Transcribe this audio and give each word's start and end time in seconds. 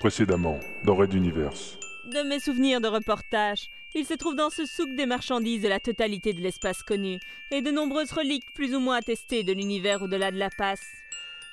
Précédemment, 0.00 0.58
dans 0.82 0.96
Red 0.96 1.12
Universe. 1.12 1.76
De 2.06 2.22
mes 2.26 2.40
souvenirs 2.40 2.80
de 2.80 2.88
reportage, 2.88 3.68
il 3.94 4.06
se 4.06 4.14
trouve 4.14 4.34
dans 4.34 4.48
ce 4.48 4.64
souk 4.64 4.96
des 4.96 5.04
marchandises 5.04 5.60
de 5.60 5.68
la 5.68 5.78
totalité 5.78 6.32
de 6.32 6.40
l'espace 6.40 6.82
connu, 6.82 7.20
et 7.50 7.60
de 7.60 7.70
nombreuses 7.70 8.12
reliques 8.12 8.50
plus 8.54 8.74
ou 8.74 8.80
moins 8.80 8.96
attestées 8.96 9.44
de 9.44 9.52
l'univers 9.52 10.00
au-delà 10.00 10.30
de 10.30 10.38
la 10.38 10.48
passe. 10.48 10.80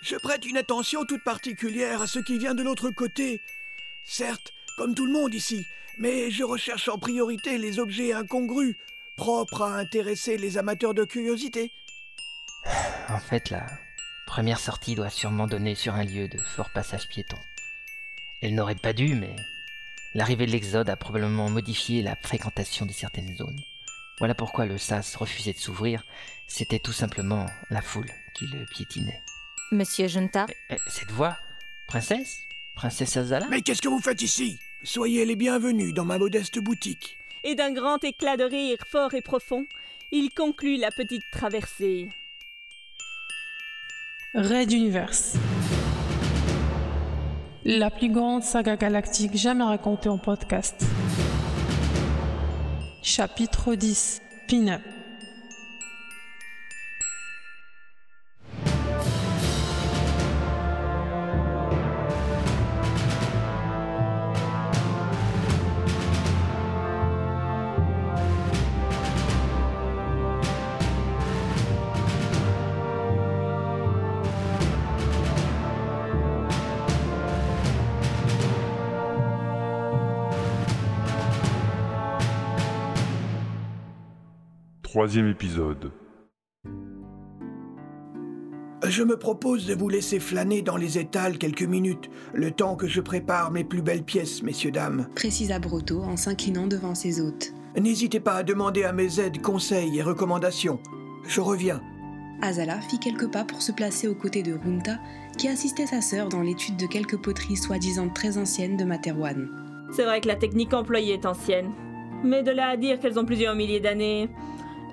Je 0.02 0.16
prête 0.16 0.46
une 0.46 0.56
attention 0.56 1.04
toute 1.04 1.26
particulière 1.26 2.02
à 2.02 2.08
ce 2.08 2.20
qui 2.20 2.38
vient 2.38 2.56
de 2.56 2.64
l'autre 2.64 2.90
côté. 2.90 3.42
Certes, 4.06 4.54
comme 4.78 4.96
tout 4.96 5.06
le 5.06 5.12
monde 5.12 5.34
ici, 5.34 5.66
mais 5.98 6.32
je 6.32 6.46
recherche 6.46 6.88
en 6.88 6.98
priorité 6.98 7.58
les 7.58 7.80
objets 7.80 8.14
incongrus, 8.14 8.78
propres 9.18 9.64
à 9.64 9.76
intéresser 9.76 10.38
les 10.38 10.58
amateurs 10.58 10.94
de 10.94 11.04
curiosité. 11.04 11.70
En 13.10 13.20
fait, 13.20 13.50
la 13.50 13.66
première 14.26 14.60
sortie 14.60 14.96
doit 14.96 15.10
sûrement 15.10 15.48
donner 15.48 15.76
sur 15.76 15.96
un 15.96 16.06
lieu 16.06 16.30
de 16.30 16.38
fort 16.56 16.70
passage 16.70 17.10
piéton. 17.10 17.38
Elle 18.42 18.56
n'aurait 18.56 18.76
pas 18.76 18.94
dû, 18.94 19.16
mais 19.16 19.36
l'arrivée 20.14 20.46
de 20.46 20.52
l'Exode 20.52 20.90
a 20.90 20.96
probablement 20.96 21.50
modifié 21.50 22.02
la 22.02 22.16
fréquentation 22.16 22.86
de 22.86 22.92
certaines 22.92 23.36
zones. 23.36 23.60
Voilà 24.20 24.36
pourquoi 24.36 24.66
le 24.66 24.78
sas 24.78 25.16
refusait 25.16 25.54
de 25.54 25.58
s'ouvrir. 25.60 26.04
C'était 26.48 26.80
tout 26.80 26.92
simplement 26.94 27.46
la 27.70 27.82
foule 27.82 28.10
qui 28.34 28.46
le 28.48 28.66
piétinait. 28.66 29.22
Monsieur 29.72 30.08
Junta 30.08 30.46
Eh, 30.70 30.78
Cette 30.88 31.12
voix 31.12 31.38
Princesse? 31.88 32.40
Princesse 32.76 33.18
Azala? 33.18 33.48
Mais 33.50 33.62
qu'est-ce 33.62 33.82
que 33.82 33.88
vous 33.90 34.00
faites 34.00 34.22
ici? 34.22 34.58
Soyez 34.84 35.26
les 35.26 35.36
bienvenus 35.36 35.94
dans 35.94 36.06
ma 36.06 36.18
modeste 36.18 36.60
boutique. 36.60 37.18
Et 37.44 37.56
d'un 37.56 37.72
grand 37.74 38.04
éclat 38.04 38.38
de 38.38 38.44
rire 38.44 38.78
fort 38.92 39.14
et 39.14 39.22
profond, 39.22 39.66
il 40.12 40.30
conclut 40.32 40.78
la 40.78 40.92
petite 40.92 41.24
traversée. 41.32 42.10
Red 44.34 44.72
Universe. 44.72 45.36
La 47.70 47.90
plus 47.90 48.10
grande 48.10 48.44
saga 48.44 48.78
galactique 48.78 49.36
jamais 49.36 49.66
racontée 49.66 50.08
en 50.08 50.18
podcast. 50.18 50.86
Chapitre 53.02 53.76
10. 53.76 54.22
Pin-up. 54.48 54.97
Troisième 84.88 85.28
épisode. 85.28 85.92
Je 88.86 89.04
me 89.04 89.18
propose 89.18 89.66
de 89.66 89.76
vous 89.76 89.90
laisser 89.90 90.18
flâner 90.18 90.62
dans 90.62 90.78
les 90.78 90.98
étals 90.98 91.38
quelques 91.38 91.64
minutes, 91.64 92.10
le 92.34 92.52
temps 92.52 92.78
que 92.78 92.88
je 92.88 93.02
prépare 93.02 93.52
mes 93.52 93.66
plus 93.66 93.82
belles 93.82 94.06
pièces, 94.06 94.44
messieurs, 94.44 94.72
dames. 94.72 95.10
précisa 95.14 95.60
Brotto 95.60 96.02
en 96.04 96.16
s'inclinant 96.16 96.68
devant 96.68 96.96
ses 96.96 97.20
hôtes. 97.20 97.52
N'hésitez 97.78 98.22
pas 98.22 98.36
à 98.36 98.44
demander 98.44 98.86
à 98.86 98.94
mes 98.94 99.20
aides 99.20 99.42
conseils 99.42 99.98
et 99.98 100.02
recommandations. 100.02 100.80
Je 101.28 101.42
reviens. 101.42 101.82
Azala 102.42 102.80
fit 102.80 103.00
quelques 103.00 103.30
pas 103.30 103.44
pour 103.44 103.62
se 103.62 103.74
placer 103.74 104.08
aux 104.08 104.16
côtés 104.16 104.42
de 104.42 104.54
Runta, 104.54 105.00
qui 105.38 105.50
assistait 105.50 105.88
sa 105.88 106.00
sœur 106.00 106.30
dans 106.30 106.42
l'étude 106.42 106.78
de 106.78 106.88
quelques 106.88 107.22
poteries 107.22 107.58
soi-disant 107.58 108.08
très 108.08 108.38
anciennes 108.38 108.78
de 108.78 108.86
Materwan. 108.86 109.50
C'est 109.92 110.06
vrai 110.06 110.22
que 110.22 110.30
la 110.30 110.38
technique 110.38 110.74
employée 110.74 111.16
est 111.16 111.26
ancienne. 111.26 111.74
Mais 112.24 112.42
de 112.42 112.52
là 112.52 112.70
à 112.70 112.78
dire 112.78 113.00
qu'elles 113.00 113.20
ont 113.20 113.26
plusieurs 113.26 113.54
milliers 113.54 113.80
d'années, 113.80 114.30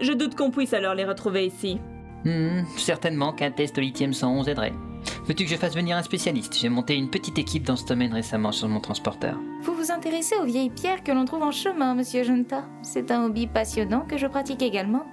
je 0.00 0.12
doute 0.12 0.34
qu'on 0.34 0.50
puisse 0.50 0.72
alors 0.72 0.94
les 0.94 1.04
retrouver 1.04 1.46
ici. 1.46 1.78
Hmm, 2.24 2.62
certainement 2.76 3.32
qu'un 3.32 3.50
test 3.50 3.76
au 3.78 3.80
lithium 3.80 4.12
111 4.12 4.48
aiderait. 4.48 4.72
Veux-tu 5.26 5.44
que 5.44 5.50
je 5.50 5.56
fasse 5.56 5.74
venir 5.74 5.96
un 5.96 6.02
spécialiste? 6.02 6.56
J'ai 6.58 6.68
monté 6.68 6.94
une 6.96 7.10
petite 7.10 7.38
équipe 7.38 7.64
dans 7.64 7.76
ce 7.76 7.86
domaine 7.86 8.12
récemment 8.12 8.52
sur 8.52 8.68
mon 8.68 8.80
transporteur. 8.80 9.38
Vous 9.62 9.74
vous 9.74 9.90
intéressez 9.90 10.36
aux 10.36 10.44
vieilles 10.44 10.70
pierres 10.70 11.02
que 11.02 11.12
l'on 11.12 11.24
trouve 11.24 11.42
en 11.42 11.50
chemin, 11.50 11.94
monsieur 11.94 12.24
Junta? 12.24 12.64
C'est 12.82 13.10
un 13.10 13.24
hobby 13.24 13.46
passionnant 13.46 14.02
que 14.02 14.18
je 14.18 14.26
pratique 14.26 14.62
également. 14.62 15.04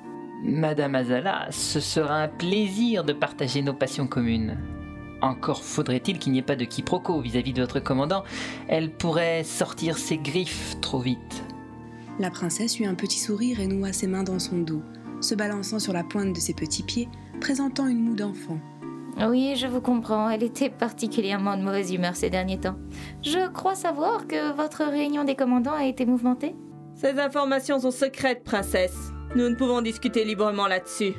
Madame 0.44 0.96
Azala, 0.96 1.48
ce 1.52 1.80
sera 1.80 2.24
un 2.24 2.28
plaisir 2.28 3.04
de 3.04 3.14
partager 3.14 3.62
nos 3.62 3.74
passions 3.74 4.08
communes. 4.08 4.58
Encore 5.22 5.64
faudrait-il 5.64 6.18
qu'il 6.18 6.34
n'y 6.34 6.40
ait 6.40 6.44
pas 6.44 6.56
de 6.56 6.66
quiproquo 6.66 7.22
vis-à-vis 7.22 7.54
de 7.54 7.62
votre 7.62 7.80
commandant. 7.80 8.24
Elle 8.68 8.92
pourrait 8.92 9.44
sortir 9.44 9.98
ses 9.98 10.18
griffes 10.18 10.78
trop 10.82 11.00
vite. 11.00 11.44
La 12.22 12.30
princesse 12.30 12.80
eut 12.80 12.86
un 12.86 12.94
petit 12.94 13.18
sourire 13.18 13.60
et 13.60 13.66
noua 13.66 13.94
ses 13.94 14.06
mains 14.06 14.22
dans 14.22 14.38
son 14.38 14.60
dos, 14.60 14.84
se 15.22 15.34
balançant 15.34 15.80
sur 15.80 15.92
la 15.92 16.04
pointe 16.04 16.36
de 16.36 16.40
ses 16.40 16.54
petits 16.54 16.84
pieds, 16.84 17.10
présentant 17.40 17.88
une 17.88 17.98
moue 17.98 18.16
d'enfant. 18.16 18.60
Oui, 19.28 19.56
je 19.56 19.66
vous 19.66 19.82
comprends, 19.82 20.30
elle 20.30 20.44
était 20.44 20.70
particulièrement 20.70 21.58
de 21.58 21.64
mauvaise 21.64 21.92
humeur 21.92 22.16
ces 22.16 22.30
derniers 22.30 22.60
temps. 22.60 22.78
Je 23.24 23.50
crois 23.50 23.74
savoir 23.74 24.28
que 24.28 24.56
votre 24.56 24.84
réunion 24.84 25.24
des 25.24 25.34
commandants 25.34 25.74
a 25.74 25.86
été 25.86 26.06
mouvementée. 26.06 26.56
Ces 26.94 27.18
informations 27.18 27.80
sont 27.80 27.90
secrètes, 27.90 28.44
princesse. 28.44 29.12
Nous 29.36 29.50
ne 29.50 29.56
pouvons 29.56 29.82
discuter 29.82 30.24
librement 30.24 30.68
là-dessus. 30.68 31.14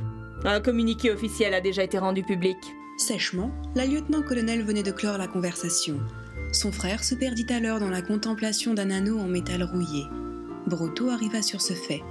Un 0.44 0.60
communiqué 0.60 1.10
officiel 1.10 1.52
a 1.52 1.60
déjà 1.60 1.82
été 1.82 1.98
rendu 1.98 2.22
public. 2.22 2.58
Sèchement, 2.96 3.50
la 3.74 3.86
lieutenant-colonel 3.86 4.62
venait 4.62 4.84
de 4.84 4.92
clore 4.92 5.18
la 5.18 5.26
conversation. 5.26 5.98
Son 6.52 6.70
frère 6.70 7.02
se 7.02 7.16
perdit 7.16 7.46
alors 7.52 7.80
dans 7.80 7.90
la 7.90 8.02
contemplation 8.02 8.72
d'un 8.72 8.90
anneau 8.90 9.18
en 9.18 9.26
métal 9.26 9.64
rouillé. 9.64 10.04
Brotto 10.66 11.08
arriva 11.08 11.42
sur 11.42 11.60
ce 11.60 11.72
fait. 11.72 12.02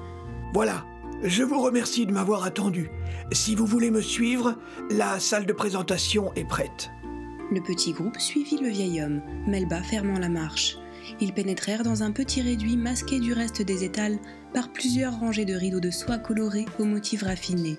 Voilà. 0.53 0.85
Je 1.23 1.44
vous 1.44 1.62
remercie 1.62 2.07
de 2.07 2.12
m'avoir 2.12 2.44
attendu. 2.44 2.89
Si 3.31 3.53
vous 3.53 3.67
voulez 3.67 3.91
me 3.91 4.01
suivre, 4.01 4.56
la 4.89 5.19
salle 5.19 5.45
de 5.45 5.53
présentation 5.53 6.34
est 6.34 6.47
prête. 6.47 6.89
Le 7.51 7.62
petit 7.62 7.91
groupe 7.91 8.17
suivit 8.17 8.57
le 8.57 8.69
vieil 8.69 9.03
homme, 9.03 9.22
Melba 9.45 9.84
fermant 9.84 10.17
la 10.17 10.29
marche. 10.29 10.78
Ils 11.19 11.34
pénétrèrent 11.34 11.84
dans 11.84 12.01
un 12.01 12.12
petit 12.12 12.41
réduit 12.41 12.78
masqué 12.78 13.19
du 13.19 13.34
reste 13.34 13.62
des 13.62 13.84
étals 13.84 14.17
par 14.53 14.72
plusieurs 14.72 15.19
rangées 15.19 15.45
de 15.45 15.53
rideaux 15.53 15.79
de 15.79 15.91
soie 15.91 16.18
colorés 16.18 16.66
aux 16.79 16.85
motifs 16.85 17.23
raffinés. 17.23 17.78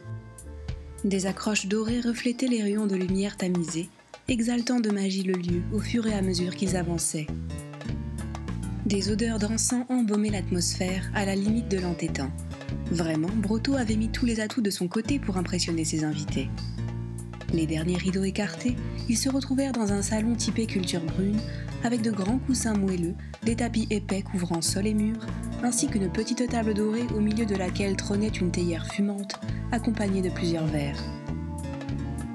Des 1.05 1.27
accroches 1.27 1.67
dorées 1.67 2.01
reflétaient 2.01 2.47
les 2.47 2.63
rayons 2.63 2.87
de 2.87 2.95
lumière 2.95 3.37
tamisés, 3.37 3.89
exaltant 4.29 4.79
de 4.79 4.91
magie 4.91 5.25
le 5.25 5.35
lieu 5.35 5.63
au 5.73 5.81
fur 5.81 6.07
et 6.07 6.15
à 6.15 6.23
mesure 6.23 6.55
qu'ils 6.55 6.77
avançaient. 6.77 7.27
Des 8.87 9.13
odeurs 9.13 9.39
d'encens 9.39 9.85
embaumaient 9.91 10.31
l'atmosphère 10.31 11.09
à 11.15 11.25
la 11.25 11.37
limite 11.37 11.69
de 11.69 11.79
l'entêtant. 11.79 12.31
Vraiment, 12.91 13.31
Brotto 13.37 13.77
avait 13.77 13.95
mis 13.95 14.09
tous 14.09 14.27
les 14.27 14.41
atouts 14.41 14.61
de 14.61 14.71
son 14.71 14.89
côté 14.89 15.21
pour 15.21 15.37
impressionner 15.37 15.85
ses 15.85 16.03
invités. 16.03 16.51
Les 17.53 17.67
derniers 17.67 17.97
rideaux 17.97 18.25
écartés, 18.25 18.75
ils 19.09 19.17
se 19.17 19.29
retrouvèrent 19.29 19.73
dans 19.73 19.93
un 19.93 20.03
salon 20.03 20.35
typé 20.35 20.67
culture 20.67 21.01
brune, 21.01 21.39
avec 21.85 22.03
de 22.03 22.11
grands 22.11 22.41
coussins 22.41 22.75
moelleux, 22.75 23.15
des 23.45 23.55
tapis 23.55 23.87
épais 23.91 24.23
couvrant 24.23 24.63
sol 24.63 24.89
et 24.89 24.95
murs, 24.95 25.27
ainsi 25.63 25.87
qu'une 25.87 26.11
petite 26.11 26.49
table 26.49 26.75
dorée 26.75 27.07
au 27.15 27.21
milieu 27.21 27.47
de 27.47 27.55
laquelle 27.55 27.95
trônait 27.95 28.29
une 28.29 28.51
théière 28.51 28.87
fumante, 28.93 29.39
accompagnée 29.71 30.23
de 30.23 30.31
plusieurs 30.31 30.67
verres. 30.67 31.03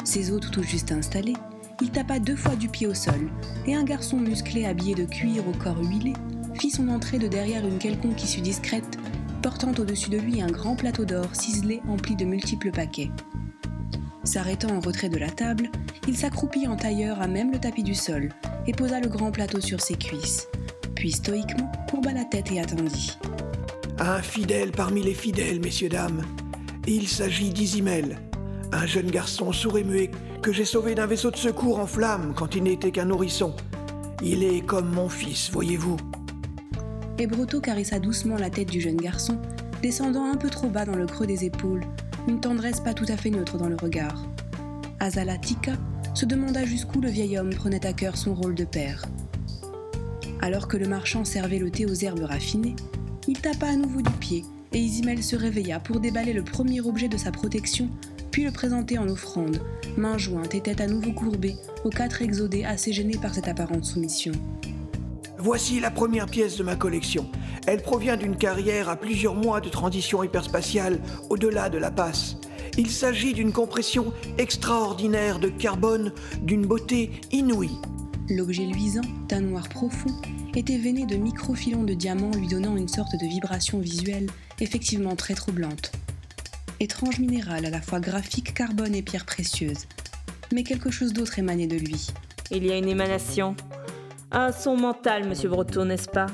Ses 0.06 0.31
hôtes 0.31 0.50
tout 0.52 0.64
juste 0.64 0.94
installés, 0.94 1.35
il 1.81 1.91
tapa 1.91 2.19
deux 2.19 2.38
fois 2.38 2.56
du 2.56 2.69
pied 2.69 2.88
au 2.88 2.94
sol, 2.94 3.29
et 3.66 3.75
un 3.75 3.84
garçon 3.84 4.18
musclé 4.18 4.66
habillé 4.66 4.96
de 4.96 5.03
cuir 5.03 5.46
au 5.46 5.52
corps 5.52 5.84
huilé 5.84 6.14
fit 6.57 6.72
son 6.72 6.90
entrée 6.90 7.19
de 7.19 7.28
derrière 7.28 7.66
une 7.66 7.78
quelconque 7.78 8.23
issue 8.23 8.41
discrète, 8.41 8.97
portant 9.41 9.72
au-dessus 9.78 10.09
de 10.09 10.18
lui 10.18 10.41
un 10.41 10.51
grand 10.51 10.75
plateau 10.75 11.06
d'or 11.06 11.28
ciselé 11.34 11.81
empli 11.88 12.16
de 12.16 12.25
multiples 12.25 12.72
paquets. 12.72 13.12
S'arrêtant 14.23 14.75
en 14.75 14.79
retrait 14.79 15.09
de 15.09 15.17
la 15.17 15.29
table, 15.29 15.69
il 16.07 16.17
s'accroupit 16.17 16.67
en 16.67 16.75
tailleur 16.75 17.22
à 17.22 17.28
même 17.28 17.51
le 17.51 17.59
tapis 17.59 17.84
du 17.84 17.96
sol 17.96 18.29
et 18.66 18.73
posa 18.73 19.00
le 19.00 19.07
grand 19.07 19.31
plateau 19.31 19.62
sur 19.62 19.81
ses 19.81 19.96
cuisses, 19.96 20.47
puis 20.96 21.11
stoïquement 21.11 21.72
courba 21.90 22.11
la 22.11 22.26
tête 22.26 22.52
et 22.52 22.59
attendit. 22.59 23.17
Un 23.99 24.22
fidèle 24.22 24.72
parmi 24.72 25.02
les 25.02 25.14
fidèles, 25.14 25.59
messieurs, 25.59 25.90
dames. 25.90 26.23
Il 26.87 27.08
s'agit 27.08 27.49
d'Isimel, 27.49 28.20
un 28.72 28.85
jeune 28.85 29.11
garçon 29.11 29.52
sourd 29.52 29.78
et 29.78 29.84
muet 29.84 30.11
que 30.41 30.52
j'ai 30.52 30.66
sauvé 30.66 30.96
d'un 30.96 31.05
vaisseau 31.05 31.31
de 31.31 31.37
secours 31.37 31.79
en 31.79 31.87
flammes 31.87 32.34
quand 32.35 32.55
il 32.55 32.64
n'était 32.64 32.91
qu'un 32.91 33.05
nourrisson. 33.05 33.55
Il 34.23 34.43
est 34.43 34.61
comme 34.61 34.90
mon 34.91 35.09
fils, 35.09 35.52
voyez-vous. 35.52 35.97
Et 37.19 37.25
Brotto 37.25 37.59
caressa 37.59 37.99
doucement 37.99 38.37
la 38.37 38.49
tête 38.49 38.69
du 38.69 38.79
jeune 38.79 38.97
garçon, 38.97 39.37
descendant 39.81 40.25
un 40.25 40.35
peu 40.35 40.49
trop 40.49 40.69
bas 40.69 40.85
dans 40.85 40.96
le 40.96 41.08
creux 41.08 41.25
des 41.25 41.46
épaules, 41.46 41.84
une 42.28 42.40
tendresse 42.40 42.79
pas 42.79 42.93
tout 42.93 43.05
à 43.08 43.17
fait 43.17 43.31
neutre 43.31 43.58
dans 43.58 43.69
le 43.69 43.75
regard. 43.75 44.28
Azala 44.99 45.37
Tika 45.37 45.73
se 46.14 46.25
demanda 46.25 46.66
jusqu'où 46.66 47.02
le 47.02 47.09
vieil 47.09 47.37
homme 47.37 47.53
prenait 47.53 47.85
à 47.85 47.93
cœur 47.93 48.17
son 48.17 48.35
rôle 48.35 48.55
de 48.55 48.66
père. 48.66 49.05
Alors 50.41 50.67
que 50.67 50.78
le 50.78 50.87
marchand 50.87 51.25
servait 51.25 51.59
le 51.59 51.72
thé 51.72 51.85
aux 51.85 51.93
herbes 51.93 52.23
raffinées, 52.23 52.75
il 53.28 53.40
tapa 53.40 53.67
à 53.67 53.75
nouveau 53.75 54.02
du 54.02 54.11
pied 54.19 54.46
et 54.73 54.79
Isimel 54.79 55.23
se 55.23 55.35
réveilla 55.35 55.79
pour 55.79 55.99
déballer 55.99 56.34
le 56.34 56.43
premier 56.43 56.81
objet 56.81 57.08
de 57.08 57.17
sa 57.17 57.31
protection, 57.31 57.90
puis 58.31 58.43
le 58.43 58.52
présenter 58.52 58.97
en 58.97 59.08
offrande, 59.08 59.61
main 59.97 60.17
jointe 60.17 60.53
et 60.53 60.61
tête 60.61 60.81
à 60.81 60.87
nouveau 60.87 61.11
courbée, 61.14 61.55
aux 61.84 61.90
quatre 61.90 62.22
exodés 62.22 62.64
assez 62.64 62.93
gênés 62.93 63.17
par 63.17 63.34
cette 63.34 63.47
apparente 63.47 63.85
soumission. 63.85 64.34
Voici 65.39 65.79
la 65.79 65.91
première 65.91 66.25
pièce 66.25 66.57
de 66.57 66.63
ma 66.63 66.75
collection. 66.75 67.29
Elle 67.67 67.84
provient 67.84 68.17
d'une 68.17 68.37
carrière 68.37 68.89
à 68.89 68.95
plusieurs 68.95 69.35
mois 69.35 69.61
de 69.61 69.69
transition 69.69 70.23
hyperspatiale 70.23 70.99
au-delà 71.29 71.69
de 71.69 71.78
la 71.78 71.91
passe. 71.91 72.37
Il 72.78 72.89
s'agit 72.89 73.34
d'une 73.34 73.51
compression 73.51 74.13
extraordinaire 74.39 75.39
de 75.39 75.49
carbone 75.49 76.11
d'une 76.41 76.66
beauté 76.66 77.22
inouïe. 77.31 77.78
L'objet 78.29 78.66
luisant, 78.66 79.01
d'un 79.29 79.41
noir 79.41 79.69
profond, 79.69 80.13
était 80.55 80.78
veiné 80.78 81.05
de 81.05 81.16
microfilons 81.16 81.83
de 81.83 81.93
diamants 81.93 82.31
lui 82.35 82.47
donnant 82.47 82.75
une 82.75 82.87
sorte 82.87 83.13
de 83.13 83.28
vibration 83.28 83.79
visuelle 83.79 84.28
effectivement 84.59 85.16
très 85.16 85.35
troublante. 85.35 85.91
Étrange 86.79 87.19
minéral 87.19 87.66
à 87.66 87.69
la 87.69 87.81
fois 87.81 87.99
graphique, 87.99 88.55
carbone 88.55 88.95
et 88.95 89.03
pierre 89.03 89.25
précieuse. 89.25 89.85
Mais 90.51 90.63
quelque 90.63 90.90
chose 90.90 91.13
d'autre 91.13 91.37
émanait 91.37 91.67
de 91.67 91.78
lui. 91.78 92.07
Il 92.49 92.66
y 92.66 92.72
a 92.72 92.78
une 92.78 92.87
émanation. 92.87 93.55
Un 94.32 94.52
son 94.52 94.76
mental, 94.76 95.26
monsieur 95.26 95.47
Breton, 95.47 95.85
n'est-ce 95.85 96.09
pas? 96.09 96.28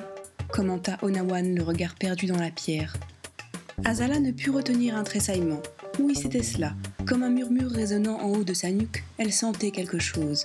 Commenta 0.52 0.98
Onawan, 1.04 1.54
le 1.54 1.62
regard 1.62 1.94
perdu 1.94 2.26
dans 2.26 2.40
la 2.40 2.50
pierre. 2.50 2.96
Azala 3.86 4.20
ne 4.20 4.32
put 4.32 4.50
retenir 4.50 4.96
un 4.96 5.04
tressaillement. 5.04 5.62
Oui, 6.00 6.16
c'était 6.16 6.42
cela? 6.42 6.74
Comme 7.06 7.22
un 7.22 7.30
murmure 7.30 7.70
résonnant 7.70 8.20
en 8.20 8.30
haut 8.32 8.44
de 8.44 8.54
sa 8.56 8.72
nuque, 8.72 9.04
elle 9.20 9.32
sentait 9.32 9.70
quelque 9.70 10.00
chose. 10.00 10.44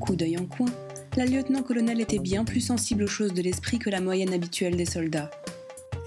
Coup 0.00 0.16
d'œil 0.16 0.38
en 0.38 0.46
coin, 0.46 0.66
la 1.16 1.24
lieutenant-colonel 1.24 2.00
était 2.00 2.18
bien 2.18 2.44
plus 2.44 2.62
sensible 2.62 3.04
aux 3.04 3.08
choses 3.08 3.32
de 3.32 3.42
l'esprit 3.42 3.78
que 3.78 3.90
la 3.90 4.00
moyenne 4.00 4.34
habituelle 4.34 4.76
des 4.76 4.86
soldats. 4.86 5.30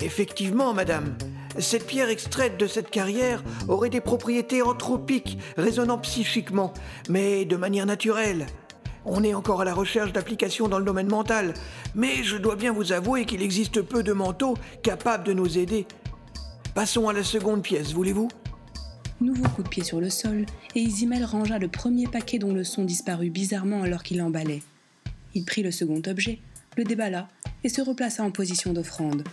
Effectivement, 0.02 0.74
madame, 0.74 1.16
cette 1.58 1.88
pierre 1.88 2.10
extraite 2.10 2.58
de 2.58 2.68
cette 2.68 2.90
carrière 2.90 3.44
aurait 3.70 3.90
des 3.90 4.02
propriétés 4.02 4.62
anthropiques, 4.62 5.38
résonnant 5.56 6.00
psychiquement, 6.00 6.74
mais 7.08 7.46
de 7.46 7.56
manière 7.56 7.86
naturelle. 7.86 8.46
On 9.12 9.24
est 9.24 9.34
encore 9.34 9.62
à 9.62 9.66
la 9.66 9.74
recherche 9.74 10.14
d'applications 10.14 10.68
dans 10.68 10.78
le 10.78 10.86
domaine 10.86 11.08
mental, 11.08 11.56
mais 11.96 12.24
je 12.24 12.38
dois 12.38 12.56
bien 12.56 12.72
vous 12.72 12.92
avouer 12.92 13.26
qu'il 13.26 13.42
existe 13.42 13.82
peu 13.82 14.04
de 14.04 14.14
manteaux 14.14 14.56
capables 14.84 15.24
de 15.24 15.34
nous 15.34 15.58
aider. 15.58 15.88
Passons 16.76 17.10
à 17.10 17.14
la 17.14 17.24
seconde 17.24 17.64
pièce, 17.64 17.92
voulez-vous? 17.92 18.28
Nouveau 19.20 19.50
coup 19.50 19.64
de 19.64 19.68
pied 19.68 19.84
sur 19.84 20.00
le 20.00 20.12
sol, 20.12 20.46
et 20.76 20.80
Isimel 20.80 21.26
rangea 21.26 21.58
le 21.58 21.70
premier 21.70 22.06
paquet 22.06 22.38
dont 22.38 22.54
le 22.54 22.64
son 22.64 22.86
disparut 22.86 23.32
bizarrement 23.32 23.82
alors 23.82 24.04
qu'il 24.04 24.20
l'emballait. 24.20 24.62
Il 25.34 25.44
prit 25.44 25.64
le 25.64 25.72
second 25.72 26.04
objet, 26.06 26.38
le 26.78 26.84
déballa 26.84 27.30
et 27.64 27.70
se 27.70 27.82
replaça 27.82 28.24
en 28.24 28.30
position 28.30 28.74
d'offrande. 28.74 29.24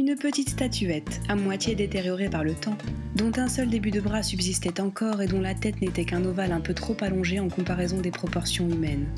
Une 0.00 0.16
petite 0.16 0.48
statuette, 0.48 1.20
à 1.28 1.36
moitié 1.36 1.74
détériorée 1.74 2.30
par 2.30 2.42
le 2.42 2.54
temps, 2.54 2.78
dont 3.16 3.32
un 3.36 3.48
seul 3.48 3.68
début 3.68 3.90
de 3.90 4.00
bras 4.00 4.22
subsistait 4.22 4.80
encore 4.80 5.20
et 5.20 5.26
dont 5.26 5.42
la 5.42 5.54
tête 5.54 5.82
n'était 5.82 6.06
qu'un 6.06 6.24
ovale 6.24 6.52
un 6.52 6.62
peu 6.62 6.72
trop 6.72 6.96
allongé 7.02 7.38
en 7.38 7.50
comparaison 7.50 7.98
des 7.98 8.10
proportions 8.10 8.66
humaines. 8.66 9.08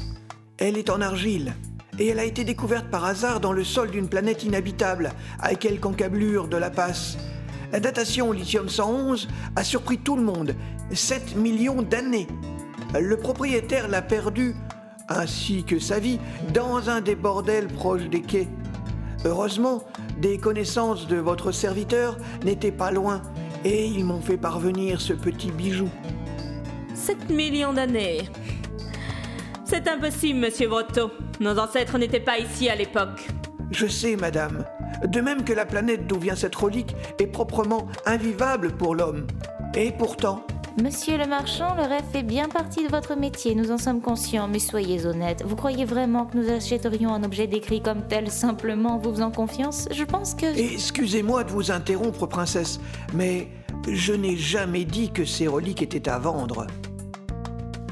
Elle 0.58 0.76
est 0.76 0.90
en 0.90 1.00
argile, 1.00 1.52
et 2.00 2.08
elle 2.08 2.19
a 2.19 2.25
été 2.25 2.43
découverte 2.43 2.90
par 2.90 3.05
hasard 3.05 3.38
dans 3.38 3.52
le 3.52 3.62
sol 3.62 3.93
d'une 3.93 4.08
planète 4.08 4.43
inhabitable, 4.43 5.12
à 5.38 5.55
quelques 5.55 5.87
encablures 5.87 6.49
de 6.49 6.56
la 6.56 6.70
passe. 6.70 7.17
La 7.70 7.79
datation 7.79 8.31
au 8.31 8.32
lithium 8.32 8.69
111 8.69 9.29
a 9.55 9.62
surpris 9.62 9.99
tout 9.99 10.17
le 10.17 10.25
monde, 10.25 10.56
7 10.93 11.37
millions 11.37 11.82
d'années. 11.82 12.26
Le 13.00 13.17
propriétaire 13.17 13.87
l'a 13.87 14.02
perdue 14.02 14.56
ainsi 15.08 15.62
que 15.62 15.79
sa 15.79 16.00
vie, 16.00 16.19
dans 16.52 16.90
un 16.90 17.02
des 17.02 17.14
bordels 17.14 17.69
proches 17.69 18.08
des 18.08 18.23
quais. 18.23 18.49
Heureusement, 19.25 19.84
des 20.22 20.38
connaissances 20.38 21.08
de 21.08 21.16
votre 21.16 21.50
serviteur 21.50 22.16
n'étaient 22.44 22.70
pas 22.70 22.92
loin, 22.92 23.22
et 23.64 23.86
ils 23.86 24.04
m'ont 24.04 24.20
fait 24.20 24.36
parvenir 24.36 25.00
ce 25.00 25.12
petit 25.12 25.50
bijou. 25.50 25.88
7 26.94 27.28
millions 27.30 27.72
d'années. 27.72 28.20
C'est 29.64 29.88
impossible, 29.88 30.38
monsieur 30.38 30.69
Brotto. 30.69 31.10
Nos 31.40 31.58
ancêtres 31.58 31.98
n'étaient 31.98 32.20
pas 32.20 32.38
ici 32.38 32.69
à 32.69 32.76
l'époque. 32.76 33.28
Je 33.72 33.88
sais, 33.88 34.14
madame. 34.14 34.64
De 35.04 35.20
même 35.20 35.42
que 35.42 35.52
la 35.52 35.66
planète 35.66 36.06
d'où 36.06 36.20
vient 36.20 36.36
cette 36.36 36.54
relique 36.54 36.94
est 37.19 37.26
proprement 37.26 37.88
invivable 38.06 38.70
pour 38.76 38.94
l'homme. 38.94 39.26
Et 39.74 39.90
pourtant, 39.90 40.46
Monsieur 40.80 41.19
le 41.19 41.26
marchand, 41.26 41.74
le 41.74 41.82
rêve 41.82 42.04
fait 42.12 42.22
bien 42.22 42.48
partie 42.48 42.82
de 42.82 42.88
votre 42.88 43.14
métier, 43.14 43.54
nous 43.54 43.70
en 43.70 43.76
sommes 43.76 44.00
conscients, 44.00 44.48
mais 44.48 44.58
soyez 44.58 45.04
honnête. 45.04 45.42
Vous 45.46 45.54
croyez 45.54 45.84
vraiment 45.84 46.24
que 46.24 46.38
nous 46.38 46.48
achèterions 46.48 47.12
un 47.12 47.22
objet 47.24 47.46
décrit 47.46 47.82
comme 47.82 48.06
tel 48.08 48.30
simplement 48.30 48.94
en 48.94 48.98
vous 48.98 49.12
faisant 49.12 49.30
confiance? 49.30 49.86
Je 49.90 50.02
pense 50.02 50.34
que... 50.34 50.46
Excusez-moi 50.46 51.44
de 51.44 51.50
vous 51.50 51.70
interrompre, 51.70 52.26
princesse, 52.26 52.80
mais 53.12 53.48
je 53.86 54.14
n'ai 54.14 54.38
jamais 54.38 54.86
dit 54.86 55.10
que 55.10 55.26
ces 55.26 55.46
reliques 55.46 55.82
étaient 55.82 56.08
à 56.08 56.19
vendre. 56.19 56.66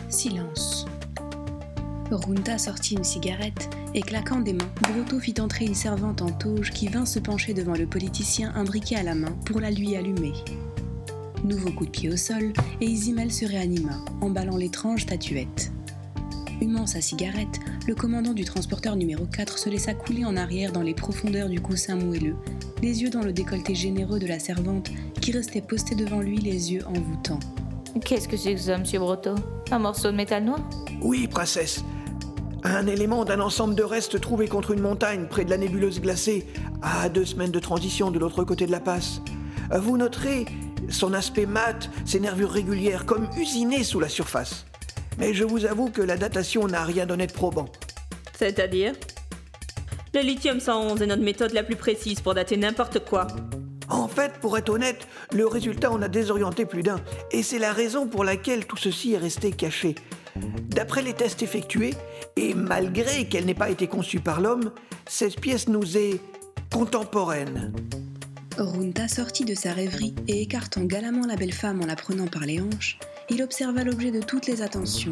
Silence. 0.08 0.86
Runta 2.10 2.56
sortit 2.56 2.94
une 2.94 3.04
cigarette 3.04 3.68
et 3.94 4.00
claquant 4.00 4.40
des 4.40 4.54
mains, 4.54 4.70
Brotto 4.80 5.20
fit 5.20 5.34
entrer 5.38 5.66
une 5.66 5.74
servante 5.74 6.22
en 6.22 6.30
tauge 6.30 6.70
qui 6.70 6.88
vint 6.88 7.04
se 7.04 7.18
pencher 7.18 7.52
devant 7.52 7.74
le 7.74 7.86
politicien 7.86 8.52
imbriqué 8.54 8.96
à 8.96 9.02
la 9.02 9.14
main 9.14 9.32
pour 9.44 9.60
la 9.60 9.70
lui 9.70 9.96
allumer. 9.96 10.32
Nouveau 11.44 11.70
coup 11.70 11.86
de 11.86 11.90
pied 11.90 12.10
au 12.10 12.16
sol, 12.18 12.52
et 12.82 12.84
Isimel 12.84 13.32
se 13.32 13.46
réanima, 13.46 14.04
emballant 14.20 14.56
l'étrange 14.58 15.02
statuette. 15.02 15.72
Humant 16.60 16.86
sa 16.86 17.00
cigarette, 17.00 17.58
le 17.86 17.94
commandant 17.94 18.34
du 18.34 18.44
transporteur 18.44 18.94
numéro 18.94 19.24
4 19.24 19.58
se 19.58 19.70
laissa 19.70 19.94
couler 19.94 20.26
en 20.26 20.36
arrière 20.36 20.70
dans 20.70 20.82
les 20.82 20.92
profondeurs 20.92 21.48
du 21.48 21.58
coussin 21.58 21.96
moelleux, 21.96 22.36
les 22.82 23.00
yeux 23.02 23.08
dans 23.08 23.22
le 23.22 23.32
décolleté 23.32 23.74
généreux 23.74 24.18
de 24.18 24.26
la 24.26 24.38
servante 24.38 24.90
qui 25.22 25.32
restait 25.32 25.62
postée 25.62 25.94
devant 25.94 26.20
lui, 26.20 26.36
les 26.36 26.72
yeux 26.72 26.86
envoûtants. 26.86 27.40
Qu'est-ce 28.04 28.28
que 28.28 28.36
c'est 28.36 28.54
que 28.54 28.60
ça, 28.60 28.76
monsieur 28.76 28.98
Brotto 28.98 29.34
Un 29.70 29.78
morceau 29.78 30.10
de 30.10 30.16
métal 30.16 30.44
noir? 30.44 30.60
Oui, 31.00 31.26
princesse. 31.26 31.82
Un 32.64 32.86
élément 32.86 33.24
d'un 33.24 33.40
ensemble 33.40 33.74
de 33.74 33.82
restes 33.82 34.20
trouvés 34.20 34.48
contre 34.48 34.72
une 34.72 34.82
montagne 34.82 35.26
près 35.26 35.46
de 35.46 35.50
la 35.50 35.56
nébuleuse 35.56 36.02
glacée, 36.02 36.46
à 36.82 37.08
deux 37.08 37.24
semaines 37.24 37.50
de 37.50 37.60
transition 37.60 38.10
de 38.10 38.18
l'autre 38.18 38.44
côté 38.44 38.66
de 38.66 38.72
la 38.72 38.80
passe. 38.80 39.22
Vous 39.72 39.96
noterez 39.96 40.44
son 40.90 41.14
aspect 41.14 41.46
mat, 41.46 41.88
ses 42.04 42.20
nervures 42.20 42.50
régulières, 42.50 43.06
comme 43.06 43.28
usinées 43.36 43.84
sous 43.84 44.00
la 44.00 44.08
surface. 44.08 44.66
Mais 45.18 45.34
je 45.34 45.44
vous 45.44 45.64
avoue 45.64 45.90
que 45.90 46.02
la 46.02 46.16
datation 46.16 46.66
n'a 46.66 46.84
rien 46.84 47.06
d'honnête 47.06 47.32
probant. 47.32 47.68
C'est-à-dire? 48.38 48.92
Le 50.12 50.20
lithium 50.20 50.60
111 50.60 51.02
est 51.02 51.06
notre 51.06 51.22
méthode 51.22 51.52
la 51.52 51.62
plus 51.62 51.76
précise 51.76 52.20
pour 52.20 52.34
dater 52.34 52.56
n'importe 52.56 53.04
quoi. 53.04 53.26
En 53.88 54.08
fait, 54.08 54.32
pour 54.40 54.56
être 54.56 54.70
honnête, 54.70 55.06
le 55.32 55.46
résultat 55.46 55.90
en 55.90 56.00
a 56.02 56.08
désorienté 56.08 56.64
plus 56.64 56.82
d'un, 56.82 57.00
et 57.32 57.42
c'est 57.42 57.58
la 57.58 57.72
raison 57.72 58.06
pour 58.06 58.24
laquelle 58.24 58.66
tout 58.66 58.76
ceci 58.76 59.12
est 59.12 59.18
resté 59.18 59.50
caché. 59.50 59.94
D'après 60.68 61.02
les 61.02 61.12
tests 61.12 61.42
effectués, 61.42 61.94
et 62.36 62.54
malgré 62.54 63.28
qu'elle 63.28 63.46
n'ait 63.46 63.54
pas 63.54 63.70
été 63.70 63.88
conçue 63.88 64.20
par 64.20 64.40
l'homme, 64.40 64.72
cette 65.06 65.40
pièce 65.40 65.68
nous 65.68 65.96
est 65.96 66.20
contemporaine. 66.72 67.72
Runta 68.68 69.08
sortit 69.08 69.44
de 69.44 69.54
sa 69.54 69.72
rêverie 69.72 70.14
et 70.28 70.42
écartant 70.42 70.84
galamment 70.84 71.26
la 71.26 71.36
belle 71.36 71.52
femme 71.52 71.80
en 71.80 71.86
la 71.86 71.96
prenant 71.96 72.26
par 72.26 72.44
les 72.44 72.60
hanches, 72.60 72.98
il 73.30 73.42
observa 73.42 73.84
l'objet 73.84 74.10
de 74.10 74.20
toutes 74.20 74.46
les 74.46 74.60
attentions 74.60 75.10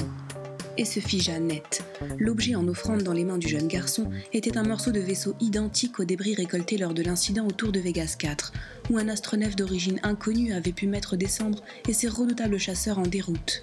et 0.76 0.84
se 0.84 1.00
figea 1.00 1.38
net. 1.40 1.82
L'objet 2.18 2.54
en 2.54 2.68
offrande 2.68 3.02
dans 3.02 3.12
les 3.12 3.24
mains 3.24 3.38
du 3.38 3.48
jeune 3.48 3.66
garçon 3.66 4.10
était 4.32 4.58
un 4.58 4.62
morceau 4.62 4.92
de 4.92 5.00
vaisseau 5.00 5.34
identique 5.40 5.98
aux 5.98 6.04
débris 6.04 6.34
récoltés 6.34 6.78
lors 6.78 6.94
de 6.94 7.02
l'incident 7.02 7.46
autour 7.46 7.72
de 7.72 7.80
Vegas 7.80 8.16
4, 8.18 8.52
où 8.90 8.98
un 8.98 9.08
astronef 9.08 9.56
d'origine 9.56 9.98
inconnue 10.02 10.52
avait 10.52 10.72
pu 10.72 10.86
mettre 10.86 11.16
descendre 11.16 11.62
et 11.88 11.92
ses 11.92 12.08
redoutables 12.08 12.58
chasseurs 12.58 12.98
en 12.98 13.02
déroute. 13.02 13.62